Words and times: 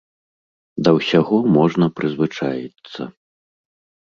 Да 0.87 0.93
ўсяго 0.97 1.37
можна 1.57 1.85
прызвычаіцца. 1.99 3.01